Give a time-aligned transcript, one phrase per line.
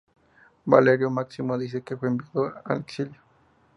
[0.65, 3.21] Valerio Máximo dice que fue enviado al exilio.